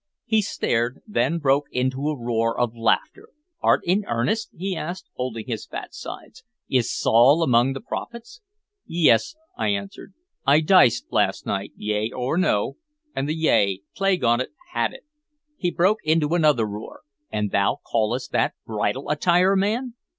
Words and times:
He 0.25 0.41
stared, 0.41 1.03
then 1.05 1.37
broke 1.37 1.67
into 1.69 2.09
a 2.09 2.17
roar 2.17 2.59
of 2.59 2.75
laughter. 2.75 3.29
"Art 3.61 3.81
in 3.85 4.03
earnest?" 4.07 4.49
he 4.57 4.75
asked, 4.75 5.07
holding 5.13 5.45
his 5.45 5.67
fat 5.67 5.93
sides. 5.93 6.43
"Is 6.67 6.91
Saul 6.91 7.43
among 7.43 7.73
the 7.73 7.81
prophets?" 7.81 8.41
"Yes," 8.87 9.35
I 9.55 9.67
answered. 9.67 10.15
"I 10.43 10.61
diced 10.61 11.11
last 11.11 11.45
night, 11.45 11.71
yea 11.75 12.09
or 12.09 12.35
no; 12.35 12.77
and 13.15 13.29
the 13.29 13.35
'yea' 13.35 13.83
plague 13.95 14.23
on 14.23 14.39
't 14.39 14.47
had 14.73 14.91
it." 14.91 15.05
He 15.55 15.69
broke 15.69 15.99
into 16.03 16.33
another 16.33 16.65
roar. 16.65 17.01
"And 17.31 17.51
thou 17.51 17.77
callest 17.85 18.31
that 18.31 18.55
bridal 18.65 19.07
attire, 19.11 19.55
man! 19.55 19.93